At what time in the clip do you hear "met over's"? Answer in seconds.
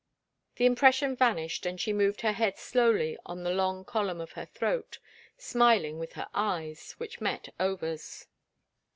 7.21-8.25